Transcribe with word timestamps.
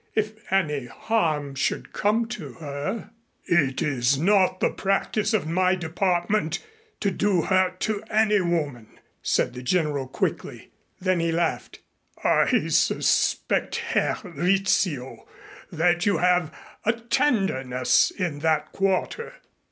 If 0.15 0.51
any 0.51 0.87
harm 0.87 1.53
should 1.53 1.93
come 1.93 2.27
to 2.29 2.53
her" 2.53 3.11
"It 3.45 3.83
is 3.83 4.17
not 4.17 4.59
the 4.59 4.71
practice 4.71 5.31
of 5.31 5.45
my 5.45 5.75
department 5.75 6.57
to 7.01 7.11
do 7.11 7.43
hurt 7.43 7.79
to 7.81 8.03
women," 8.11 8.99
said 9.21 9.53
the 9.53 9.61
General 9.61 10.07
quickly. 10.07 10.71
Then 10.99 11.19
he 11.19 11.31
laughed. 11.31 11.81
"I 12.23 12.69
suspect, 12.69 13.75
Herr 13.75 14.17
Rizzio, 14.23 15.27
that 15.71 16.07
you 16.07 16.17
have 16.17 16.51
a 16.83 16.93
tenderness 16.93 18.09
in 18.09 18.39
that 18.39 18.71
quarter." 18.71 19.35